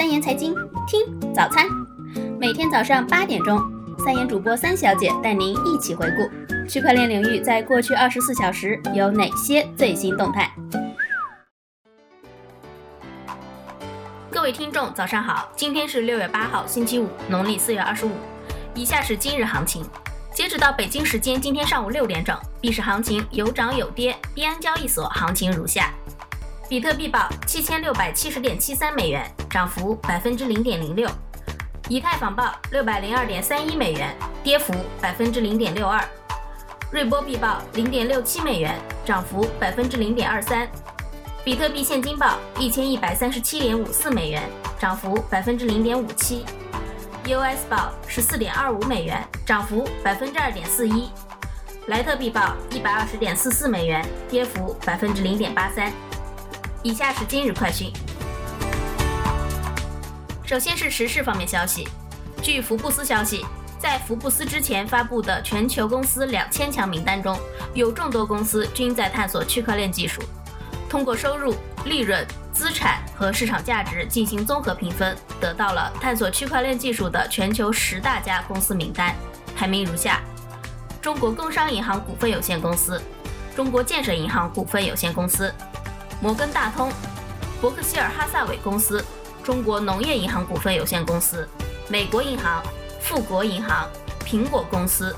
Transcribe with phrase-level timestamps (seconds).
[0.00, 0.54] 三言财经
[0.86, 1.66] 听早餐，
[2.38, 3.60] 每天早上八点钟，
[3.98, 10.50] 三言主播三小姐带您一起回顾区块链领域在过去二十四小时有哪些最新动态。
[14.30, 18.12] 各位听众，早上好，今天是六月八号，星期五，农历四月二十五。
[18.74, 19.84] 以下是今日行情，
[20.32, 25.92] 截止到北京时间今天上午六点整，币市行情有涨有跌，币安交易所行情如下。
[26.70, 31.08] 比特币报七千六百七十点七三美元，涨幅百分之零点零六；
[31.88, 36.00] 以太坊报六百零二点三一美元，跌幅百分之零点六二；
[36.92, 40.64] 瑞波币报零点六七美元，涨幅百分之零点二三；
[41.42, 46.44] 比特币现金报一千一百三十七点五四美元，涨幅百分之零点五七。
[47.24, 51.10] ；US 报十四点二五美元，涨幅百分之二点四一；
[51.88, 55.92] 莱特币报一百二十点四四美元，跌幅百分之零点八三。
[56.82, 57.92] 以下是今日快讯。
[60.46, 61.86] 首先是时事方面消息，
[62.42, 63.44] 据福布斯消息，
[63.78, 67.38] 在福布斯之前发布的全球公司两千强名单中，
[67.74, 70.22] 有众多公司均在探索区块链技术。
[70.88, 79.14] 通过收入、利润、资产和市场价值进行综合评分，得到了探索区块链技术的全球十大家公司名单，
[79.54, 80.22] 排名如下：
[81.02, 83.00] 中国工商银行股份有限公司、
[83.54, 85.54] 中国建设银行股份有限公司。
[86.22, 86.92] 摩根大通、
[87.62, 89.02] 伯克希尔哈萨韦公司、
[89.42, 91.48] 中国农业银行股份有限公司、
[91.88, 92.62] 美国银行、
[93.00, 93.88] 富国银行、
[94.26, 95.16] 苹果公司、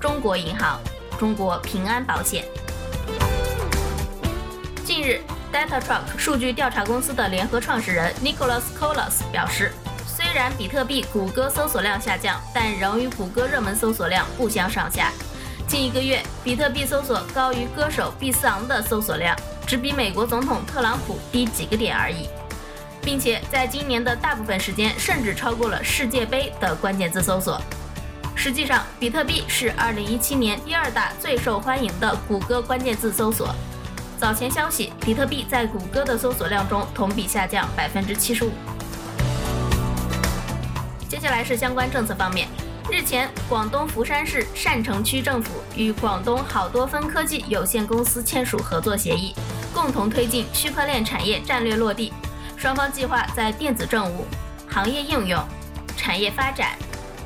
[0.00, 0.80] 中国银行、
[1.20, 2.44] 中国平安保险。
[4.84, 5.20] 近日
[5.52, 9.70] ，DataTruck 数据调查公司的联合创始人 Nicholas Colas 表示，
[10.04, 15.12] 虽然比特币谷歌搜索量下降，但仍与谷歌热门搜索量不相上下。
[15.68, 19.36] 近一个月，比特币搜索高于歌手毕斯昂的搜索量。
[19.70, 22.28] 只比美国总统特朗普低几个点而已，
[23.00, 27.62] 并且在今年的大部分时间，甚至超过了世界杯的关键字搜索。
[28.34, 33.54] 实际上，比特币是2017年第二大最受欢迎的谷歌关键字搜索。
[34.18, 38.50] 早前消息，比特币在谷歌的搜索量中同比下降百分之七十五。
[41.08, 42.48] 接下来是相关政策方面。
[42.90, 49.32] 日前，广东佛山市禅城区政府与广东好多分科技有限公司签署合作协议。
[49.72, 52.12] 共同推进区块链产业战略落地，
[52.56, 54.26] 双方计划在电子政务、
[54.68, 55.42] 行业应用、
[55.96, 56.70] 产业发展、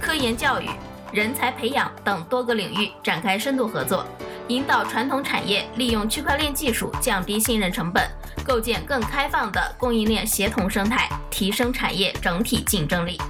[0.01, 0.69] 科研教育、
[1.13, 4.05] 人才培养等多个领域展开深度合作，
[4.49, 8.07] 引导传统产业利用区块链技术降低信任成本，
[8.45, 13.21] 构建更开放的供应链协同生态，提升产业整体竞争力。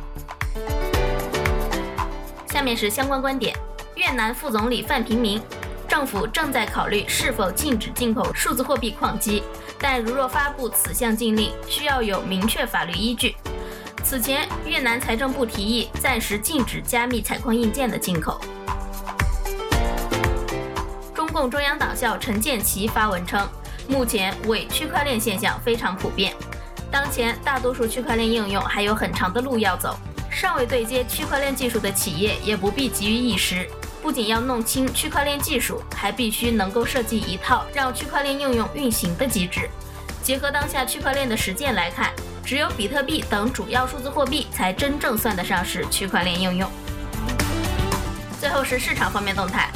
[2.48, 3.54] 下面是相关观点，
[3.96, 5.40] 越南副总理范平明。
[5.96, 9.44] 政府正在考虑是否禁止进口数字货币矿机，
[9.78, 13.36] 但如若发布此项禁令，需要有明确法律依据。
[14.02, 18.40] 此前，越南财政部提议暂时禁止加密采矿硬件的进口。
[21.14, 23.48] 中共中央党校陈建奇发文称，
[23.86, 26.34] 目前伪区块链现象非常普遍，
[26.90, 29.96] 当前大多数区块链应用还有很长的路要走，
[30.28, 33.70] 尚未对接区块链技术的企业也不必急于一时。
[34.04, 39.66] 不仅要弄清区块链技术，还必须能够设计一套让区块链应用运行的机制。
[40.22, 42.12] 结合当下区块链的实践来看，
[42.44, 46.70] 只有比特币等主要数字货币才真正算得上是区块链应用。
[48.38, 49.70] 最后是市场方面动态。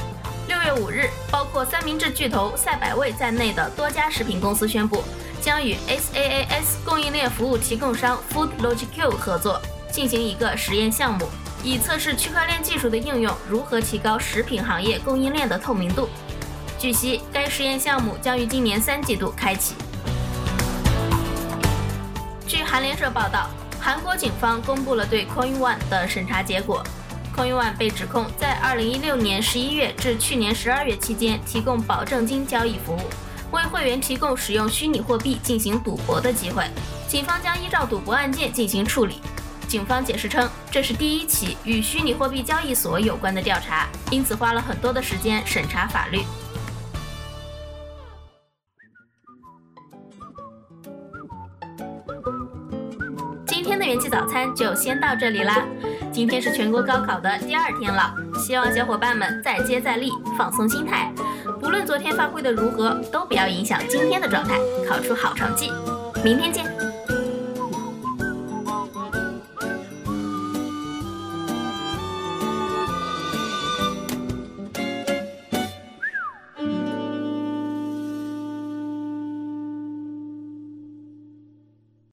[0.46, 5.02] 六月五日，包括三明治巨头赛百味在内的多家食品公司宣布，
[5.40, 9.58] 将与 SaaS 供应链服务提供商 FoodLogicQ 合作，
[9.90, 11.26] 进行一个实验项目。
[11.64, 16.08] 以测试区块链技术的应用如何提高食品行业供应链的透明度。
[16.78, 19.74] 据悉，该实验项目将于今年三季度开启。
[22.46, 26.82] 据韩联社报道，韩国警方公布了对 CoinOne 的审查结果。
[27.36, 33.00] CoinOne 被指控在2016年11月至去年12月期间提供保证金交易服务，
[33.50, 36.64] 为会员提供使用虚拟货币进行赌博的机会。
[37.08, 39.20] 警方将依照赌博案件进行处理。
[39.68, 46.22] 警方解释称，这是第一起与虚拟货币交易所有关的调查，因此花了很多的时间审查法律。
[53.46, 55.62] 今天的元气早餐就先到这里啦。
[56.10, 61.12] 今天是全国高考的第二天了，希望小伙伴们再接再厉，放松心态。
[61.60, 65.70] 不论昨天发挥的如何，都不要影响今天的状态，考出好成绩。
[66.24, 66.77] 明天见。